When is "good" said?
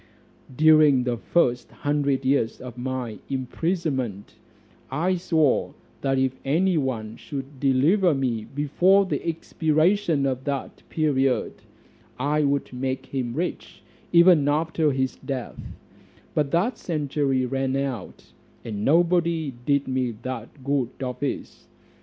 20.63-20.89